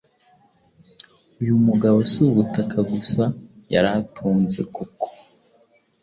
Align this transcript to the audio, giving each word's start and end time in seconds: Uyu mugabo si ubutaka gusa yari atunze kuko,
Uyu 1.41 1.55
mugabo 1.67 1.97
si 2.11 2.19
ubutaka 2.29 2.77
gusa 2.91 3.23
yari 3.73 3.89
atunze 3.99 4.59
kuko, 4.75 5.07